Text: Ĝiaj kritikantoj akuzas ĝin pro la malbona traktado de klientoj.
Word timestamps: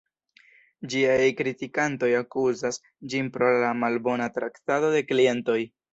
Ĝiaj 0.93 1.27
kritikantoj 1.41 2.09
akuzas 2.21 2.81
ĝin 3.15 3.29
pro 3.37 3.51
la 3.65 3.75
malbona 3.83 4.29
traktado 4.39 4.91
de 4.97 5.05
klientoj. 5.13 5.61